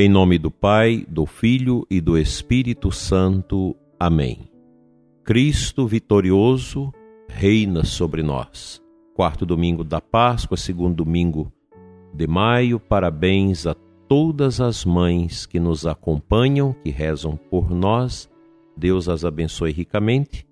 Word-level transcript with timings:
Em 0.00 0.08
nome 0.08 0.38
do 0.38 0.50
Pai, 0.50 1.04
do 1.06 1.26
Filho 1.26 1.86
e 1.90 2.00
do 2.00 2.16
Espírito 2.16 2.90
Santo. 2.90 3.76
Amém. 3.98 4.50
Cristo 5.22 5.86
vitorioso 5.86 6.90
reina 7.28 7.84
sobre 7.84 8.22
nós. 8.22 8.82
Quarto 9.14 9.44
domingo 9.44 9.84
da 9.84 10.00
Páscoa, 10.00 10.56
segundo 10.56 11.04
domingo 11.04 11.52
de 12.14 12.26
maio. 12.26 12.80
Parabéns 12.80 13.66
a 13.66 13.74
todas 14.08 14.58
as 14.58 14.86
mães 14.86 15.44
que 15.44 15.60
nos 15.60 15.84
acompanham, 15.84 16.72
que 16.82 16.88
rezam 16.88 17.36
por 17.36 17.70
nós. 17.70 18.26
Deus 18.74 19.06
as 19.06 19.22
abençoe 19.22 19.70
ricamente. 19.70 20.46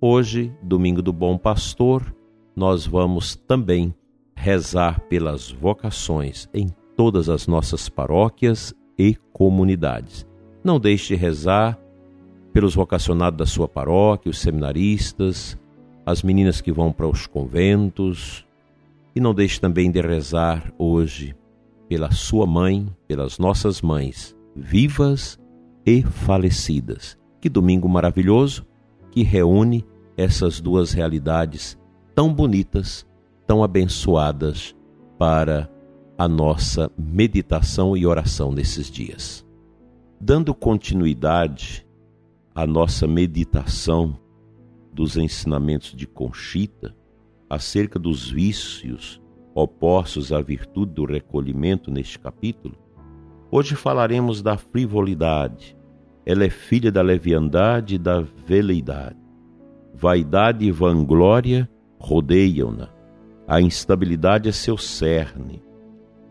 Hoje, 0.00 0.54
domingo 0.62 1.02
do 1.02 1.12
Bom 1.12 1.36
Pastor, 1.36 2.14
nós 2.54 2.86
vamos 2.86 3.34
também 3.34 3.92
rezar 4.36 5.00
pelas 5.08 5.50
vocações 5.50 6.48
em 6.54 6.68
todas 6.96 7.28
as 7.28 7.46
nossas 7.46 7.88
paróquias 7.88 8.74
e 8.98 9.14
comunidades. 9.32 10.26
Não 10.64 10.80
deixe 10.80 11.14
de 11.14 11.20
rezar 11.20 11.78
pelos 12.52 12.74
vocacionados 12.74 13.38
da 13.38 13.46
sua 13.46 13.68
paróquia, 13.68 14.30
os 14.30 14.38
seminaristas, 14.38 15.58
as 16.04 16.22
meninas 16.22 16.60
que 16.60 16.72
vão 16.72 16.90
para 16.90 17.06
os 17.06 17.26
conventos. 17.26 18.46
E 19.14 19.20
não 19.20 19.34
deixe 19.34 19.60
também 19.60 19.90
de 19.90 20.00
rezar 20.00 20.72
hoje 20.78 21.36
pela 21.88 22.10
sua 22.10 22.46
mãe, 22.46 22.88
pelas 23.06 23.38
nossas 23.38 23.82
mães, 23.82 24.34
vivas 24.54 25.38
e 25.84 26.02
falecidas. 26.02 27.18
Que 27.40 27.48
domingo 27.48 27.88
maravilhoso 27.88 28.66
que 29.10 29.22
reúne 29.22 29.84
essas 30.16 30.60
duas 30.60 30.92
realidades 30.92 31.78
tão 32.14 32.32
bonitas, 32.32 33.06
tão 33.46 33.62
abençoadas 33.62 34.74
para 35.18 35.70
a 36.18 36.26
nossa 36.26 36.90
meditação 36.96 37.94
e 37.94 38.06
oração 38.06 38.50
nesses 38.50 38.90
dias. 38.90 39.46
Dando 40.18 40.54
continuidade 40.54 41.86
à 42.54 42.66
nossa 42.66 43.06
meditação 43.06 44.18
dos 44.90 45.18
ensinamentos 45.18 45.94
de 45.94 46.06
Conchita 46.06 46.96
acerca 47.50 47.98
dos 47.98 48.30
vícios 48.30 49.20
opostos 49.54 50.32
à 50.32 50.40
virtude 50.40 50.94
do 50.94 51.04
recolhimento 51.04 51.90
neste 51.90 52.18
capítulo, 52.18 52.74
hoje 53.50 53.76
falaremos 53.76 54.40
da 54.40 54.56
frivolidade. 54.56 55.76
Ela 56.24 56.44
é 56.44 56.50
filha 56.50 56.90
da 56.90 57.02
leviandade 57.02 57.96
e 57.96 57.98
da 57.98 58.20
veleidade. 58.20 59.18
Vaidade 59.94 60.64
e 60.64 60.70
vanglória 60.70 61.68
rodeiam-na. 61.98 62.88
A 63.46 63.60
instabilidade 63.60 64.48
é 64.48 64.52
seu 64.52 64.78
cerne. 64.78 65.65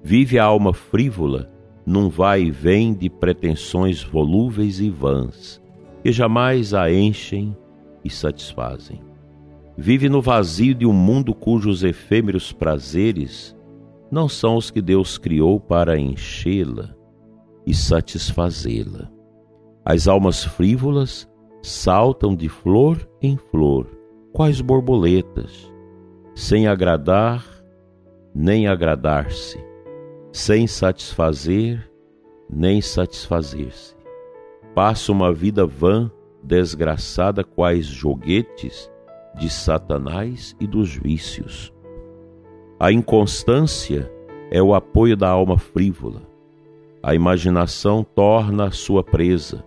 Vive 0.08 0.38
a 0.38 0.44
alma 0.44 0.72
frívola 0.72 1.50
num 1.84 2.10
vai 2.10 2.44
e 2.44 2.52
vem 2.52 2.94
de 2.94 3.10
pretensões 3.10 4.04
volúveis 4.04 4.80
e 4.80 4.88
vãs, 4.88 5.60
que 6.04 6.12
jamais 6.12 6.76
a 6.76 6.94
enchem 6.94 7.58
e 8.04 8.10
satisfazem. 8.12 9.02
Vive 9.76 10.08
no 10.08 10.22
vazio 10.22 10.76
de 10.76 10.86
um 10.86 10.94
mundo 10.94 11.34
cujos 11.34 11.84
efêmeros 11.84 12.54
prazeres 12.54 13.58
não 14.12 14.30
são 14.30 14.58
os 14.58 14.70
que 14.70 14.80
Deus 14.80 15.18
criou 15.18 15.60
para 15.60 15.98
enchê-la 15.98 16.96
e 17.66 17.74
satisfazê-la. 17.74 19.10
As 19.84 20.08
almas 20.08 20.44
frívolas 20.44 21.28
saltam 21.64 22.36
de 22.36 22.48
flor 22.48 23.10
em 23.20 23.38
flor, 23.38 23.88
quais 24.32 24.62
borboletas, 24.62 25.74
sem 26.36 26.68
agradar 26.68 27.44
nem 28.36 28.68
agradar-se 28.68 29.74
sem 30.36 30.68
satisfazer 30.68 31.90
nem 32.50 32.82
satisfazer-se. 32.82 33.96
Passa 34.76 35.10
uma 35.14 35.34
vida 35.34 35.66
vã, 35.66 36.12
desgraçada, 36.44 37.42
quais 37.42 37.86
joguetes 37.86 38.92
de 39.40 39.50
Satanás 39.50 40.54
e 40.60 40.68
dos 40.68 40.94
vícios. 40.94 41.74
A 42.78 42.92
inconstância 42.92 44.12
é 44.52 44.62
o 44.62 44.76
apoio 44.76 45.16
da 45.16 45.30
alma 45.30 45.58
frívola. 45.58 46.24
A 47.02 47.16
imaginação 47.16 48.04
torna 48.04 48.66
a 48.66 48.72
sua 48.72 49.02
presa, 49.06 49.64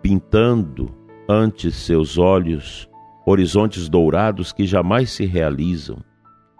pintando 0.00 0.94
ante 1.28 1.72
seus 1.72 2.18
olhos 2.18 2.88
horizontes 3.26 3.88
dourados 3.88 4.52
que 4.52 4.64
jamais 4.64 5.10
se 5.10 5.26
realizam, 5.26 5.98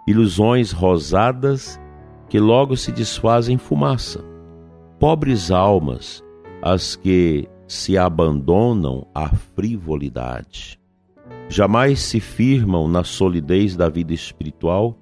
ilusões 0.05 0.73
rosadas 0.73 1.79
que 2.29 2.39
logo 2.39 2.77
se 2.77 2.91
desfazem 2.91 3.55
em 3.55 3.57
fumaça. 3.57 4.23
Pobres 4.99 5.49
almas, 5.49 6.23
as 6.61 6.95
que 6.95 7.49
se 7.67 7.97
abandonam 7.97 9.07
à 9.13 9.29
frivolidade. 9.29 10.79
Jamais 11.47 11.99
se 11.99 12.19
firmam 12.19 12.87
na 12.87 13.03
solidez 13.03 13.75
da 13.75 13.89
vida 13.89 14.13
espiritual, 14.13 14.95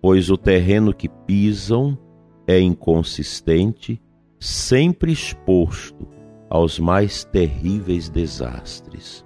pois 0.00 0.30
o 0.30 0.36
terreno 0.36 0.94
que 0.94 1.08
pisam 1.08 1.98
é 2.46 2.60
inconsistente, 2.60 4.00
sempre 4.38 5.12
exposto 5.12 6.06
aos 6.48 6.78
mais 6.78 7.24
terríveis 7.24 8.08
desastres. 8.08 9.24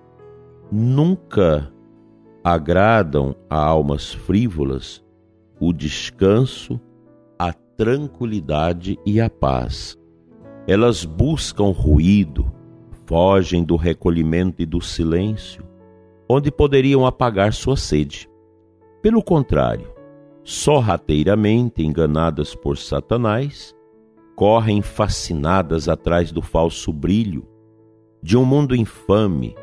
Nunca 0.70 1.72
agradam 2.44 3.34
a 3.50 3.58
almas 3.58 4.12
frívolas 4.12 5.04
o 5.58 5.72
descanso 5.72 6.80
tranquilidade 7.76 8.98
e 9.04 9.20
a 9.20 9.28
paz. 9.28 9.98
Elas 10.66 11.04
buscam 11.04 11.70
ruído, 11.70 12.50
fogem 13.04 13.62
do 13.62 13.76
recolhimento 13.76 14.62
e 14.62 14.66
do 14.66 14.81
silêncio, 14.81 15.62
onde 16.28 16.50
poderiam 16.50 17.06
apagar 17.06 17.53
sua 17.53 17.76
sede. 17.76 18.28
Pelo 19.03 19.22
contrário, 19.22 19.92
sorrateiramente 20.42 21.84
enganadas 21.84 22.54
por 22.54 22.78
Satanás, 22.78 23.75
correm 24.34 24.82
fascinadas 24.82 25.88
atrás 25.88 26.32
do 26.32 26.42
falso 26.42 26.92
brilho 26.92 27.47
de 28.22 28.36
um 28.36 28.44
mundo 28.44 28.75
infame 28.75 29.54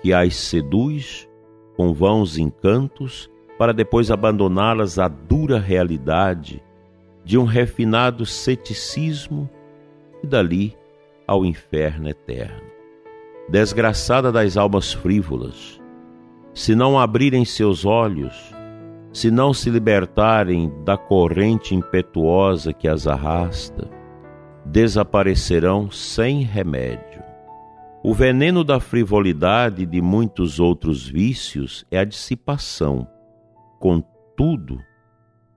que 0.00 0.12
as 0.12 0.34
seduz 0.34 1.28
com 1.76 1.92
vãos 1.92 2.38
encantos 2.38 3.30
para 3.58 3.74
depois 3.74 4.10
abandoná-las 4.10 4.98
à 4.98 5.06
dura 5.06 5.58
realidade 5.58 6.62
de 7.24 7.38
um 7.38 7.44
refinado 7.44 8.24
ceticismo 8.26 9.48
e 10.22 10.26
dali 10.26 10.76
ao 11.26 11.44
inferno 11.44 12.08
eterno. 12.08 12.62
Desgraçada 13.48 14.30
das 14.30 14.56
almas 14.56 14.92
frívolas, 14.92 15.80
se 16.54 16.74
não 16.74 16.98
abrirem 16.98 17.44
seus 17.44 17.84
olhos, 17.84 18.54
se 19.12 19.30
não 19.30 19.52
se 19.52 19.70
libertarem 19.70 20.72
da 20.84 20.96
corrente 20.96 21.74
impetuosa 21.74 22.72
que 22.72 22.86
as 22.86 23.06
arrasta, 23.06 23.90
desaparecerão 24.64 25.90
sem 25.90 26.42
remédio. 26.42 27.22
O 28.02 28.14
veneno 28.14 28.64
da 28.64 28.80
frivolidade 28.80 29.82
e 29.82 29.86
de 29.86 30.00
muitos 30.00 30.58
outros 30.58 31.06
vícios 31.06 31.84
é 31.90 31.98
a 31.98 32.04
dissipação, 32.04 33.06
contudo, 33.78 34.80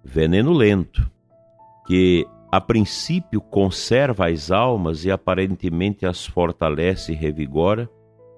veneno 0.03 0.51
lento, 0.51 1.09
que 1.85 2.25
a 2.51 2.61
princípio 2.61 3.41
conserva 3.41 4.29
as 4.29 4.51
almas 4.51 5.05
e 5.05 5.11
aparentemente 5.11 6.05
as 6.05 6.25
fortalece 6.25 7.11
e 7.11 7.15
revigora, 7.15 7.89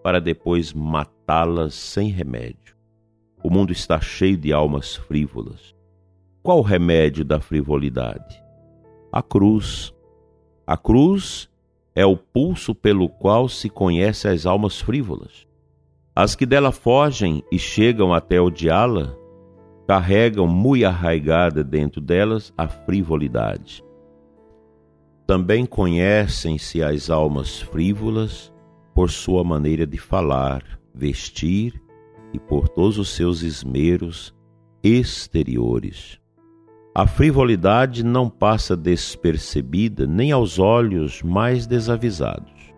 para 0.02 0.22
depois 0.22 0.72
matá-las 0.72 1.74
sem 1.74 2.10
remédio. 2.10 2.76
O 3.44 3.50
mundo 3.50 3.72
está 3.72 4.00
cheio 4.00 4.38
de 4.38 4.54
almas 4.54 4.96
frívolas. 4.96 5.76
Qual 6.42 6.60
o 6.60 6.62
remédio 6.62 7.26
da 7.26 7.42
frivolidade? 7.42 8.42
A 9.12 9.22
cruz. 9.22 9.94
A 10.66 10.78
cruz 10.78 11.50
é 11.96 12.06
o 12.06 12.16
pulso 12.16 12.74
pelo 12.74 13.10
qual 13.10 13.50
se 13.50 13.70
conhece 13.70 14.28
as 14.28 14.46
almas 14.46 14.80
frívolas. 14.80 15.46
As 16.16 16.36
que 16.36 16.46
dela 16.46 16.72
fogem 16.72 17.44
e 17.52 17.60
chegam 17.60 18.14
até 18.14 18.40
odiá-la 18.40 19.16
carregam 19.88 20.48
muito 20.48 20.86
arraigada 20.86 21.64
dentro 21.64 22.02
delas 22.02 22.54
a 22.58 22.68
frivolidade. 22.68 23.84
Também 25.28 25.66
conhecem-se 25.66 26.82
as 26.84 27.10
almas 27.10 27.62
frívolas 27.62 28.52
por 28.94 29.10
sua 29.10 29.44
maneira 29.44 29.86
de 29.86 29.98
falar, 29.98 30.64
vestir 30.94 31.82
e 32.34 32.40
por 32.40 32.70
todos 32.70 32.98
os 32.98 33.10
seus 33.10 33.42
esmeros 33.42 34.36
exteriores. 34.84 36.20
A 36.94 37.06
frivolidade 37.06 38.04
não 38.04 38.30
passa 38.30 38.76
despercebida 38.76 40.08
nem 40.08 40.32
aos 40.32 40.60
olhos 40.60 41.22
mais 41.22 41.68
desavisados. 41.68 42.74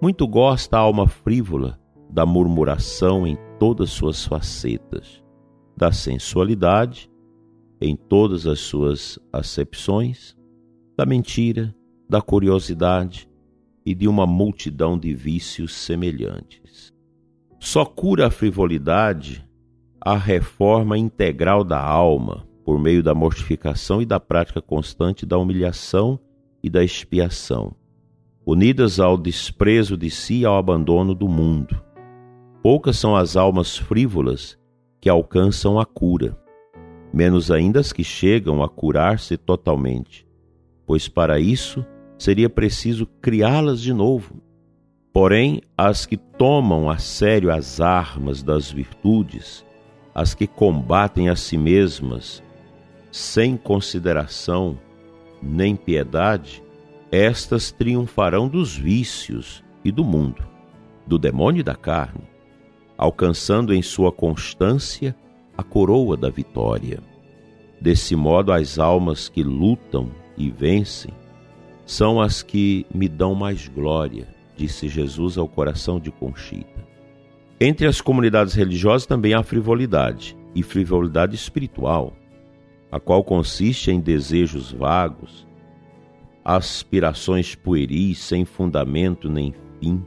Muito 0.00 0.26
gosta 0.26 0.78
a 0.78 0.80
alma 0.80 1.06
frívola 1.06 1.78
da 2.08 2.24
murmuração 2.24 3.26
em 3.26 3.36
todas 3.58 3.90
suas 3.90 4.24
facetas 4.24 5.21
da 5.82 5.90
sensualidade 5.90 7.10
em 7.80 7.96
todas 7.96 8.46
as 8.46 8.60
suas 8.60 9.18
acepções, 9.32 10.36
da 10.96 11.04
mentira, 11.04 11.74
da 12.08 12.22
curiosidade 12.22 13.28
e 13.84 13.92
de 13.92 14.06
uma 14.06 14.24
multidão 14.24 14.96
de 14.96 15.12
vícios 15.12 15.74
semelhantes. 15.74 16.92
Só 17.58 17.84
cura 17.84 18.28
a 18.28 18.30
frivolidade 18.30 19.44
a 20.00 20.16
reforma 20.16 20.96
integral 20.96 21.64
da 21.64 21.84
alma, 21.84 22.46
por 22.64 22.78
meio 22.78 23.02
da 23.02 23.12
mortificação 23.12 24.00
e 24.00 24.06
da 24.06 24.20
prática 24.20 24.62
constante 24.62 25.26
da 25.26 25.36
humilhação 25.36 26.16
e 26.62 26.70
da 26.70 26.84
expiação, 26.84 27.74
unidas 28.46 29.00
ao 29.00 29.18
desprezo 29.18 29.96
de 29.96 30.10
si 30.10 30.42
e 30.42 30.44
ao 30.44 30.56
abandono 30.56 31.12
do 31.12 31.26
mundo. 31.26 31.82
Poucas 32.62 32.96
são 32.96 33.16
as 33.16 33.36
almas 33.36 33.76
frívolas 33.76 34.61
que 35.02 35.10
alcançam 35.10 35.80
a 35.80 35.84
cura, 35.84 36.38
menos 37.12 37.50
ainda 37.50 37.80
as 37.80 37.92
que 37.92 38.04
chegam 38.04 38.62
a 38.62 38.68
curar-se 38.68 39.36
totalmente, 39.36 40.24
pois 40.86 41.08
para 41.08 41.40
isso 41.40 41.84
seria 42.16 42.48
preciso 42.48 43.04
criá-las 43.20 43.80
de 43.80 43.92
novo. 43.92 44.40
Porém, 45.12 45.60
as 45.76 46.06
que 46.06 46.16
tomam 46.16 46.88
a 46.88 46.98
sério 46.98 47.50
as 47.50 47.80
armas 47.80 48.44
das 48.44 48.70
virtudes, 48.70 49.66
as 50.14 50.34
que 50.34 50.46
combatem 50.46 51.28
a 51.28 51.34
si 51.34 51.58
mesmas, 51.58 52.40
sem 53.10 53.56
consideração 53.56 54.78
nem 55.42 55.74
piedade, 55.74 56.62
estas 57.10 57.72
triunfarão 57.72 58.46
dos 58.46 58.76
vícios 58.76 59.64
e 59.84 59.90
do 59.90 60.04
mundo, 60.04 60.44
do 61.04 61.18
demônio 61.18 61.58
e 61.58 61.64
da 61.64 61.74
carne, 61.74 62.31
alcançando 63.02 63.74
em 63.74 63.82
sua 63.82 64.12
constância 64.12 65.12
a 65.58 65.62
coroa 65.64 66.16
da 66.16 66.30
vitória. 66.30 67.00
Desse 67.80 68.14
modo, 68.14 68.52
as 68.52 68.78
almas 68.78 69.28
que 69.28 69.42
lutam 69.42 70.08
e 70.38 70.48
vencem 70.48 71.12
são 71.84 72.20
as 72.20 72.44
que 72.44 72.86
me 72.94 73.08
dão 73.08 73.34
mais 73.34 73.66
glória, 73.66 74.28
disse 74.56 74.88
Jesus 74.88 75.36
ao 75.36 75.48
coração 75.48 75.98
de 75.98 76.12
Conchita. 76.12 76.86
Entre 77.60 77.88
as 77.88 78.00
comunidades 78.00 78.54
religiosas 78.54 79.04
também 79.04 79.34
há 79.34 79.42
frivolidade, 79.42 80.36
e 80.54 80.62
frivolidade 80.62 81.34
espiritual, 81.34 82.16
a 82.88 83.00
qual 83.00 83.24
consiste 83.24 83.90
em 83.90 83.98
desejos 83.98 84.70
vagos, 84.70 85.44
aspirações 86.44 87.56
pueris 87.56 88.20
sem 88.20 88.44
fundamento 88.44 89.28
nem 89.28 89.52
fim, 89.80 90.06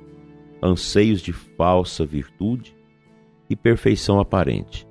anseios 0.64 1.20
de 1.20 1.34
falsa 1.34 2.06
virtude 2.06 2.74
e 3.50 3.56
perfeição 3.56 4.20
aparente. 4.20 4.88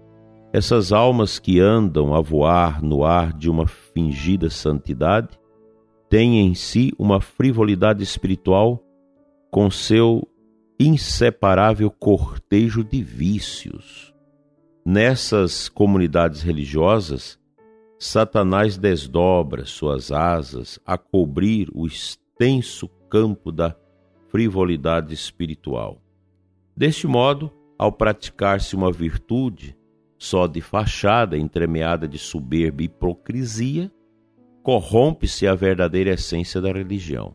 Essas 0.52 0.92
almas 0.92 1.38
que 1.38 1.58
andam 1.58 2.14
a 2.14 2.20
voar 2.20 2.82
no 2.82 3.04
ar 3.04 3.32
de 3.32 3.50
uma 3.50 3.66
fingida 3.66 4.48
santidade 4.48 5.38
têm 6.08 6.38
em 6.38 6.54
si 6.54 6.92
uma 6.96 7.20
frivolidade 7.20 8.02
espiritual 8.02 8.80
com 9.50 9.68
seu 9.70 10.28
inseparável 10.78 11.90
cortejo 11.90 12.84
de 12.84 13.02
vícios. 13.02 14.14
Nessas 14.84 15.68
comunidades 15.68 16.42
religiosas, 16.42 17.38
Satanás 17.98 18.76
desdobra 18.76 19.64
suas 19.64 20.12
asas 20.12 20.78
a 20.84 20.98
cobrir 20.98 21.68
o 21.74 21.86
extenso 21.86 22.88
campo 23.08 23.50
da 23.50 23.74
frivolidade 24.28 25.14
espiritual. 25.14 26.02
Deste 26.76 27.06
modo, 27.06 27.50
ao 27.78 27.92
praticar-se 27.92 28.76
uma 28.76 28.90
virtude 28.90 29.76
só 30.18 30.46
de 30.46 30.60
fachada 30.60 31.36
entremeada 31.36 32.08
de 32.08 32.18
soberba 32.18 32.82
e 32.82 32.86
hipocrisia, 32.86 33.92
corrompe-se 34.62 35.46
a 35.46 35.54
verdadeira 35.54 36.12
essência 36.12 36.60
da 36.60 36.72
religião. 36.72 37.34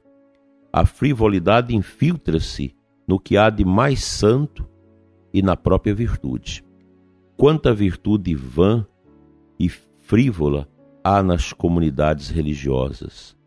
A 0.74 0.86
frivolidade 0.86 1.76
infiltra-se 1.76 2.76
no 3.08 3.20
que 3.20 3.38
há 3.38 3.50
de 3.50 3.64
mais 3.64 4.04
santo 4.04 4.68
e 5.34 5.42
na 5.42 5.56
própria 5.56 5.94
virtude. 5.94 6.64
Quanta 7.38 7.74
virtude 7.74 8.34
vã 8.34 8.86
e 9.60 9.70
frívola 9.70 10.68
há 11.04 11.22
nas 11.22 11.54
comunidades 11.54 12.30
religiosas, 12.30 13.38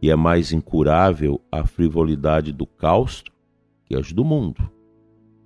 e 0.00 0.10
é 0.10 0.16
mais 0.16 0.52
incurável 0.52 1.40
a 1.50 1.66
frivolidade 1.66 2.52
do 2.52 2.66
claustro 2.66 3.32
que 3.86 3.96
as 3.96 4.12
do 4.12 4.24
mundo. 4.24 4.70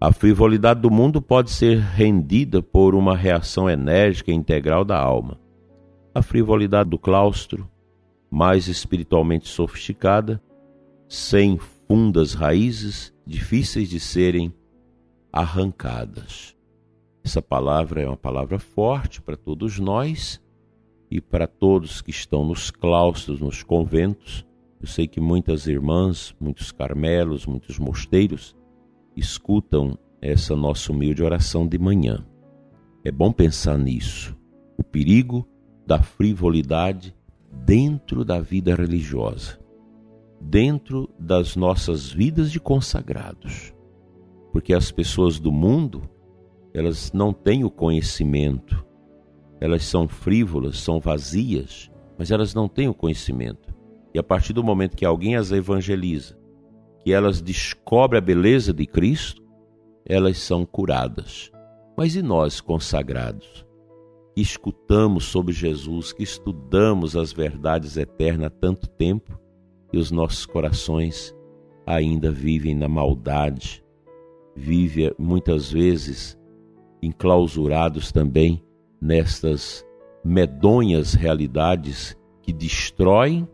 A 0.00 0.12
frivolidade 0.12 0.80
do 0.80 0.92
mundo 0.92 1.20
pode 1.20 1.50
ser 1.50 1.80
rendida 1.80 2.62
por 2.62 2.94
uma 2.94 3.16
reação 3.16 3.68
enérgica 3.68 4.30
e 4.30 4.34
integral 4.34 4.84
da 4.84 4.96
alma. 4.96 5.40
A 6.14 6.22
frivolidade 6.22 6.88
do 6.88 6.96
claustro, 6.96 7.68
mais 8.30 8.68
espiritualmente 8.68 9.48
sofisticada, 9.48 10.40
sem 11.08 11.58
fundas 11.88 12.32
raízes, 12.32 13.12
difíceis 13.26 13.88
de 13.88 13.98
serem 13.98 14.54
arrancadas. 15.32 16.54
Essa 17.24 17.42
palavra 17.42 18.00
é 18.00 18.06
uma 18.06 18.16
palavra 18.16 18.60
forte 18.60 19.20
para 19.20 19.36
todos 19.36 19.80
nós 19.80 20.40
e 21.10 21.20
para 21.20 21.48
todos 21.48 22.00
que 22.00 22.12
estão 22.12 22.44
nos 22.44 22.70
claustros, 22.70 23.40
nos 23.40 23.64
conventos. 23.64 24.46
Eu 24.80 24.86
sei 24.86 25.08
que 25.08 25.18
muitas 25.18 25.66
irmãs, 25.66 26.36
muitos 26.38 26.70
carmelos, 26.70 27.46
muitos 27.46 27.80
mosteiros 27.80 28.56
escutam 29.18 29.98
essa 30.20 30.54
nossa 30.54 30.92
humilde 30.92 31.22
oração 31.22 31.66
de 31.66 31.78
manhã. 31.78 32.24
É 33.04 33.10
bom 33.10 33.32
pensar 33.32 33.78
nisso. 33.78 34.36
O 34.76 34.82
perigo 34.82 35.48
da 35.86 36.02
frivolidade 36.02 37.14
dentro 37.64 38.24
da 38.24 38.40
vida 38.40 38.74
religiosa, 38.74 39.58
dentro 40.40 41.08
das 41.18 41.56
nossas 41.56 42.10
vidas 42.10 42.52
de 42.52 42.60
consagrados. 42.60 43.74
Porque 44.52 44.74
as 44.74 44.90
pessoas 44.90 45.38
do 45.38 45.50
mundo, 45.50 46.02
elas 46.72 47.12
não 47.12 47.32
têm 47.32 47.64
o 47.64 47.70
conhecimento, 47.70 48.84
elas 49.60 49.84
são 49.84 50.06
frívolas, 50.06 50.78
são 50.78 51.00
vazias, 51.00 51.90
mas 52.18 52.30
elas 52.30 52.54
não 52.54 52.68
têm 52.68 52.88
o 52.88 52.94
conhecimento. 52.94 53.74
E 54.14 54.18
a 54.18 54.22
partir 54.22 54.52
do 54.52 54.64
momento 54.64 54.96
que 54.96 55.04
alguém 55.04 55.36
as 55.36 55.52
evangeliza, 55.52 56.38
que 57.08 57.14
elas 57.14 57.40
descobrem 57.40 58.18
a 58.18 58.20
beleza 58.20 58.70
de 58.70 58.84
Cristo, 58.84 59.42
elas 60.04 60.36
são 60.36 60.66
curadas. 60.66 61.50
Mas 61.96 62.14
e 62.14 62.20
nós, 62.20 62.60
consagrados, 62.60 63.64
que 64.34 64.42
escutamos 64.42 65.24
sobre 65.24 65.54
Jesus, 65.54 66.12
que 66.12 66.22
estudamos 66.22 67.16
as 67.16 67.32
verdades 67.32 67.96
eternas 67.96 68.48
há 68.48 68.50
tanto 68.50 68.86
tempo 68.90 69.40
e 69.90 69.96
os 69.96 70.10
nossos 70.10 70.44
corações 70.44 71.34
ainda 71.86 72.30
vivem 72.30 72.74
na 72.74 72.88
maldade, 72.88 73.82
vivem 74.54 75.10
muitas 75.18 75.72
vezes 75.72 76.38
enclausurados 77.00 78.12
também 78.12 78.62
nestas 79.00 79.82
medonhas 80.22 81.14
realidades 81.14 82.14
que 82.42 82.52
destroem 82.52 83.48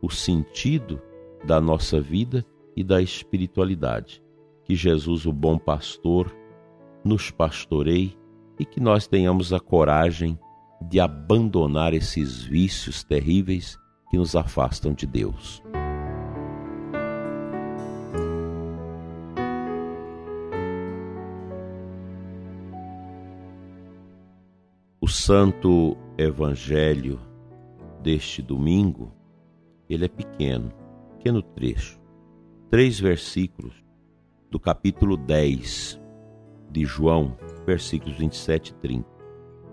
o 0.00 0.08
sentido 0.08 0.98
da 1.44 1.60
nossa 1.60 2.00
vida 2.00 2.42
e 2.76 2.84
da 2.84 3.00
espiritualidade. 3.00 4.22
Que 4.64 4.76
Jesus, 4.76 5.24
o 5.24 5.32
bom 5.32 5.58
pastor, 5.58 6.36
nos 7.02 7.30
pastoreie 7.30 8.16
e 8.58 8.64
que 8.64 8.80
nós 8.80 9.06
tenhamos 9.06 9.52
a 9.52 9.60
coragem 9.60 10.38
de 10.82 11.00
abandonar 11.00 11.94
esses 11.94 12.42
vícios 12.42 13.02
terríveis 13.02 13.78
que 14.10 14.18
nos 14.18 14.36
afastam 14.36 14.92
de 14.92 15.06
Deus. 15.06 15.62
O 25.00 25.08
santo 25.08 25.96
evangelho 26.18 27.20
deste 28.02 28.42
domingo, 28.42 29.12
ele 29.88 30.04
é 30.04 30.08
pequeno, 30.08 30.72
pequeno 31.16 31.40
trecho 31.40 32.05
três 32.70 32.98
versículos 32.98 33.74
do 34.50 34.58
capítulo 34.58 35.16
10 35.16 36.00
de 36.70 36.84
João, 36.84 37.36
versículos 37.64 38.18
27 38.18 38.70
e 38.70 38.74
30. 38.74 39.06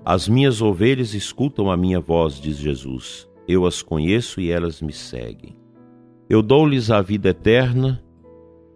As 0.06 0.28
minhas 0.28 0.62
ovelhas 0.62 1.14
escutam 1.14 1.72
a 1.72 1.78
minha 1.78 2.00
voz, 2.00 2.36
diz 2.36 2.58
Jesus. 2.58 3.28
Eu 3.48 3.66
as 3.66 3.82
conheço 3.82 4.40
e 4.40 4.52
elas 4.52 4.82
me 4.82 4.94
seguem. 4.94 5.58
Eu 6.30 6.42
dou-lhes 6.42 6.92
a 6.92 7.02
vida 7.02 7.30
eterna 7.30 8.04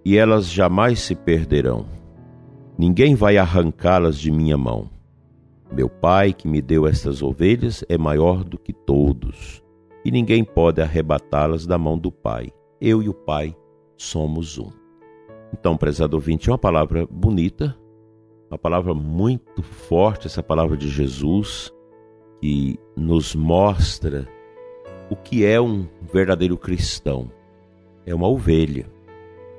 e 0.03 0.17
elas 0.17 0.49
jamais 0.49 0.99
se 0.99 1.15
perderão. 1.15 1.85
Ninguém 2.77 3.13
vai 3.13 3.37
arrancá-las 3.37 4.17
de 4.17 4.31
minha 4.31 4.57
mão. 4.57 4.89
Meu 5.71 5.89
Pai, 5.89 6.33
que 6.33 6.47
me 6.47 6.61
deu 6.61 6.87
estas 6.87 7.21
ovelhas, 7.21 7.83
é 7.87 7.97
maior 7.97 8.43
do 8.43 8.57
que 8.57 8.71
todos, 8.71 9.61
e 10.05 10.11
ninguém 10.11 10.43
pode 10.43 10.81
arrebatá-las 10.81 11.65
da 11.65 11.77
mão 11.77 11.97
do 11.97 12.11
Pai. 12.11 12.51
Eu 12.79 13.03
e 13.03 13.09
o 13.09 13.13
Pai 13.13 13.55
somos 13.97 14.57
um. 14.57 14.71
Então, 15.51 15.75
prezado 15.75 16.15
ouvinte, 16.15 16.49
é 16.49 16.51
uma 16.51 16.57
palavra 16.57 17.07
bonita, 17.09 17.77
uma 18.49 18.57
palavra 18.57 18.93
muito 18.93 19.63
forte, 19.63 20.27
essa 20.27 20.43
palavra 20.43 20.77
de 20.77 20.87
Jesus, 20.87 21.73
que 22.39 22.79
nos 22.95 23.35
mostra 23.35 24.27
o 25.09 25.15
que 25.15 25.45
é 25.45 25.59
um 25.59 25.87
verdadeiro 26.01 26.57
cristão. 26.57 27.31
é 28.05 28.15
uma 28.15 28.27
ovelha, 28.27 28.89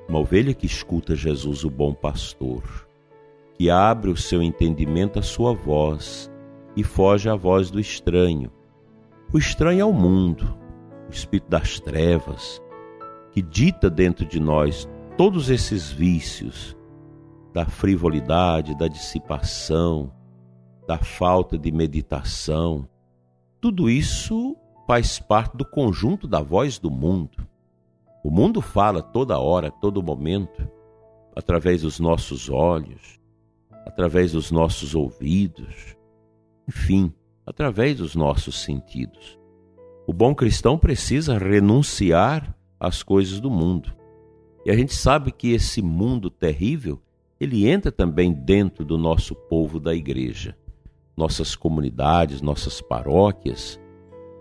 uma 0.07 0.17
ovelha 0.17 0.55
que 0.55 0.65
escuta 0.65 1.15
Jesus, 1.15 1.63
o 1.63 1.69
bom 1.69 1.93
pastor, 1.93 2.63
que 3.53 3.69
abre 3.69 4.09
o 4.09 4.17
seu 4.17 4.41
entendimento 4.41 5.19
à 5.19 5.21
sua 5.21 5.53
voz 5.53 6.31
e 6.75 6.83
foge 6.83 7.29
à 7.29 7.35
voz 7.35 7.69
do 7.69 7.79
estranho. 7.79 8.51
O 9.31 9.37
estranho 9.37 9.81
é 9.81 9.85
o 9.85 9.93
mundo, 9.93 10.57
o 11.07 11.11
espírito 11.11 11.47
das 11.47 11.79
trevas, 11.79 12.59
que 13.39 13.41
dita 13.41 13.89
dentro 13.89 14.25
de 14.25 14.37
nós 14.37 14.85
todos 15.15 15.49
esses 15.49 15.89
vícios 15.89 16.75
da 17.53 17.65
frivolidade, 17.65 18.77
da 18.77 18.85
dissipação, 18.85 20.11
da 20.85 20.97
falta 20.97 21.57
de 21.57 21.71
meditação. 21.71 22.85
Tudo 23.61 23.89
isso 23.89 24.57
faz 24.85 25.19
parte 25.19 25.55
do 25.55 25.63
conjunto 25.63 26.27
da 26.27 26.41
voz 26.41 26.79
do 26.79 26.91
mundo. 26.91 27.47
O 28.25 28.29
mundo 28.29 28.61
fala 28.61 29.01
toda 29.01 29.39
hora, 29.39 29.71
todo 29.71 30.03
momento, 30.03 30.69
através 31.33 31.83
dos 31.83 31.97
nossos 31.97 32.49
olhos, 32.49 33.21
através 33.85 34.33
dos 34.33 34.51
nossos 34.51 34.93
ouvidos, 34.93 35.95
enfim, 36.67 37.13
através 37.45 37.99
dos 37.99 38.15
nossos 38.15 38.61
sentidos. 38.63 39.39
O 40.05 40.11
bom 40.11 40.35
cristão 40.35 40.77
precisa 40.77 41.37
renunciar 41.37 42.58
às 42.79 43.03
coisas 43.03 43.39
do 43.39 43.49
mundo. 43.49 43.93
E 44.65 44.71
a 44.71 44.75
gente 44.75 44.93
sabe 44.93 45.31
que 45.31 45.51
esse 45.51 45.81
mundo 45.81 46.29
terrível, 46.29 47.01
ele 47.39 47.67
entra 47.67 47.91
também 47.91 48.31
dentro 48.31 48.85
do 48.85 48.97
nosso 48.97 49.33
povo 49.33 49.79
da 49.79 49.93
igreja. 49.93 50.55
Nossas 51.15 51.55
comunidades, 51.55 52.41
nossas 52.41 52.81
paróquias, 52.81 53.79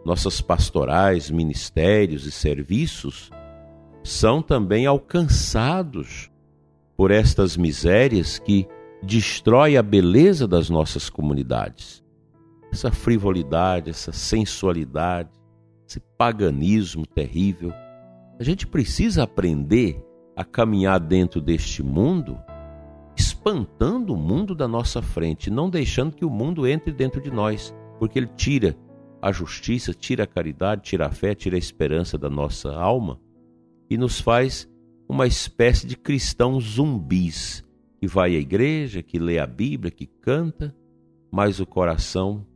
nossas 0.04 0.40
pastorais, 0.40 1.30
ministérios 1.30 2.24
e 2.24 2.30
serviços 2.30 3.30
são 4.02 4.40
também 4.40 4.86
alcançados 4.86 6.30
por 6.96 7.10
estas 7.10 7.56
misérias 7.56 8.38
que 8.38 8.66
destrói 9.02 9.76
a 9.76 9.82
beleza 9.82 10.48
das 10.48 10.70
nossas 10.70 11.08
comunidades. 11.08 12.02
Essa 12.72 12.90
frivolidade, 12.90 13.90
essa 13.90 14.12
sensualidade, 14.12 15.30
esse 15.88 16.00
paganismo 16.16 17.06
terrível. 17.06 17.72
A 18.38 18.44
gente 18.44 18.66
precisa 18.66 19.24
aprender 19.24 20.00
a 20.36 20.44
caminhar 20.44 21.00
dentro 21.00 21.40
deste 21.40 21.82
mundo, 21.82 22.38
espantando 23.16 24.14
o 24.14 24.16
mundo 24.16 24.54
da 24.54 24.68
nossa 24.68 25.02
frente, 25.02 25.50
não 25.50 25.68
deixando 25.68 26.14
que 26.14 26.24
o 26.24 26.30
mundo 26.30 26.64
entre 26.64 26.92
dentro 26.92 27.20
de 27.20 27.32
nós, 27.32 27.74
porque 27.98 28.16
ele 28.16 28.30
tira 28.36 28.78
a 29.20 29.32
justiça, 29.32 29.92
tira 29.92 30.22
a 30.22 30.26
caridade, 30.26 30.82
tira 30.82 31.06
a 31.06 31.10
fé, 31.10 31.34
tira 31.34 31.56
a 31.56 31.58
esperança 31.58 32.16
da 32.16 32.30
nossa 32.30 32.72
alma 32.72 33.20
e 33.90 33.98
nos 33.98 34.20
faz 34.20 34.70
uma 35.08 35.26
espécie 35.26 35.84
de 35.84 35.96
cristãos 35.96 36.64
zumbis 36.74 37.64
que 37.98 38.06
vai 38.06 38.36
à 38.36 38.38
igreja, 38.38 39.02
que 39.02 39.18
lê 39.18 39.40
a 39.40 39.46
Bíblia, 39.46 39.90
que 39.90 40.06
canta, 40.06 40.72
mas 41.28 41.58
o 41.58 41.66
coração 41.66 42.46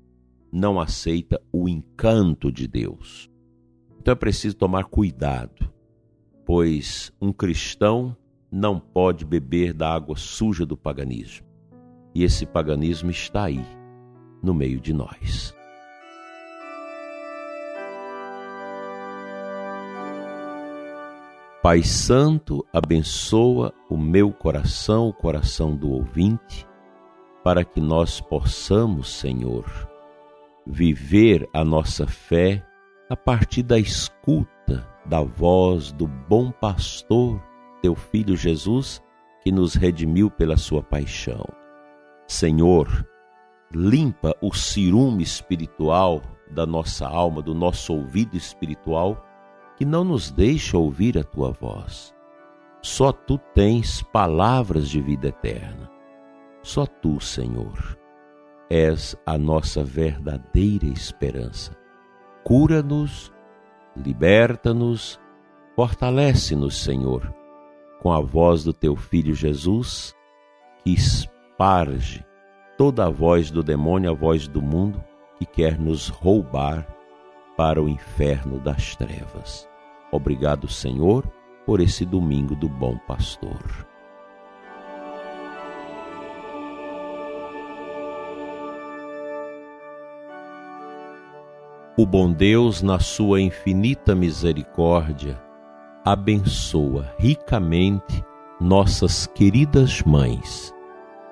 não 0.53 0.79
aceita 0.79 1.43
o 1.53 1.69
encanto 1.69 2.53
de 2.53 2.69
Deus. 2.69 3.29
Então 3.99 4.13
é 4.13 4.17
preciso 4.17 4.57
tomar 4.57 4.85
cuidado, 4.85 5.72
pois 6.55 7.11
um 7.19 7.33
cristão 7.33 8.15
não 8.51 8.79
pode 8.79 9.25
beber 9.25 9.73
da 9.73 9.91
água 9.91 10.19
suja 10.19 10.67
do 10.67 10.77
paganismo. 10.77 11.47
E 12.15 12.25
esse 12.25 12.45
paganismo 12.45 13.11
está 13.11 13.45
aí, 13.45 13.65
no 14.43 14.53
meio 14.53 14.79
de 14.79 14.93
nós. 14.93 15.57
Pai 21.63 21.83
Santo, 21.83 22.63
abençoa 22.71 23.73
o 23.89 23.97
meu 23.97 24.31
coração, 24.31 25.09
o 25.09 25.15
coração 25.15 25.75
do 25.75 25.91
ouvinte, 25.91 26.69
para 27.43 27.65
que 27.65 27.81
nós 27.81 28.21
possamos, 28.21 29.09
Senhor, 29.09 29.65
viver 30.67 31.49
a 31.55 31.65
nossa 31.65 32.07
fé 32.07 32.63
a 33.09 33.17
partir 33.17 33.63
da 33.63 33.79
escuta 33.79 34.62
da 35.07 35.23
voz 35.23 35.93
do 35.93 36.07
bom 36.07 36.51
pastor, 36.51 37.43
teu 37.81 37.95
filho 37.95 38.37
Jesus, 38.37 39.03
que 39.43 39.51
nos 39.51 39.75
redimiu 39.75 40.31
pela 40.31 40.57
sua 40.57 40.83
paixão. 40.83 41.45
Senhor, 42.29 43.07
limpa 43.75 44.37
o 44.41 44.55
ciúme 44.55 45.23
espiritual 45.23 46.23
da 46.51 46.65
nossa 46.67 47.07
alma, 47.07 47.43
do 47.43 47.55
nosso 47.55 47.93
ouvido 47.95 48.37
espiritual 48.37 49.27
que 49.77 49.85
não 49.85 50.05
nos 50.05 50.31
deixa 50.31 50.79
ouvir 50.79 51.19
a 51.19 51.25
tua 51.25 51.51
voz. 51.53 52.15
Só 52.83 53.13
tu 53.13 53.39
tens 53.55 54.03
palavras 54.03 54.89
de 54.89 55.01
vida 55.01 55.29
eterna. 55.29 55.91
Só 56.63 56.87
tu, 56.87 57.21
Senhor, 57.21 57.99
és 58.71 59.17
a 59.27 59.37
nossa 59.37 59.83
verdadeira 59.83 60.87
esperança. 60.87 61.77
Cura-nos, 62.45 63.33
liberta-nos, 63.97 65.21
fortalece-nos, 65.75 66.83
Senhor, 66.83 67.33
com 68.01 68.13
a 68.13 68.21
voz 68.21 68.65
do 68.65 68.73
teu 68.73 68.97
Filho 68.97 69.35
Jesus, 69.35 70.15
que 70.83 70.93
esparge 70.93 72.25
toda 72.77 73.07
a 73.07 73.11
voz 73.11 73.51
do 73.51 73.63
demônio, 73.63 74.11
a 74.11 74.15
voz 74.15 74.49
do 74.49 74.61
mundo 74.61 75.03
que 75.39 75.47
quer 75.47 75.79
nos 75.79 76.09
roubar 76.09 76.87
para 77.57 77.83
o 77.83 77.89
inferno 77.89 78.59
das 78.59 78.97
trevas. 78.97 79.69
Obrigado, 80.11 80.69
Senhor, 80.69 81.27
por 81.65 81.81
esse 81.81 82.05
domingo 82.05 82.55
do 82.55 82.69
bom 82.69 82.99
pastor. 83.07 83.92
O 92.03 92.05
bom 92.05 92.33
Deus, 92.33 92.83
na 92.83 92.99
sua 92.99 93.41
infinita 93.41 94.13
misericórdia, 94.13 95.41
abençoa 96.05 97.15
ricamente 97.17 98.25
nossas 98.61 99.25
queridas 99.29 100.03
mães, 100.03 100.75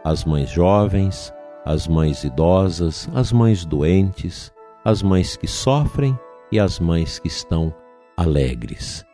as 0.04 0.24
mães 0.24 0.48
jovens, 0.48 1.34
as 1.64 1.88
mães 1.88 2.22
idosas, 2.22 3.10
as 3.12 3.32
mães 3.32 3.64
doentes, 3.64 4.52
as 4.84 5.02
mães 5.02 5.36
que 5.36 5.48
sofrem 5.48 6.16
e 6.52 6.60
as 6.60 6.78
mães 6.78 7.18
que 7.18 7.26
estão 7.26 7.74
alegres. 8.16 9.04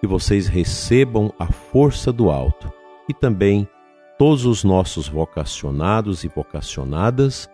Que 0.00 0.06
vocês 0.06 0.46
recebam 0.46 1.34
a 1.40 1.46
força 1.46 2.12
do 2.12 2.30
alto 2.30 2.72
e 3.08 3.12
também 3.12 3.68
todos 4.16 4.46
os 4.46 4.62
nossos 4.62 5.08
vocacionados 5.08 6.22
e 6.22 6.28
vocacionadas, 6.28 7.50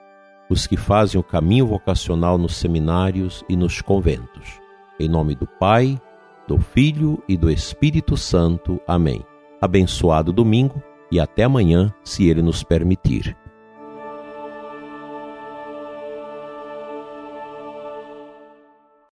os 0.51 0.67
que 0.67 0.77
fazem 0.77 1.19
o 1.19 1.25
caminho 1.25 1.67
vocacional 1.67 2.37
nos 2.37 2.57
seminários 2.57 3.45
e 3.49 3.57
nos 3.57 3.81
conventos. 3.81 4.61
Em 4.99 5.09
nome 5.09 5.37
do 5.37 5.47
Pai, 5.47 5.99
do 6.49 6.59
Filho 6.59 7.23
e 7.29 7.37
do 7.37 7.49
Espírito 7.49 8.17
Santo. 8.17 8.81
Amém. 8.87 9.25
Abençoado 9.63 10.33
domingo 10.33 10.83
e 11.11 11.21
até 11.21 11.45
amanhã, 11.45 11.95
se 12.05 12.29
Ele 12.29 12.43
nos 12.43 12.65
permitir. 12.65 13.37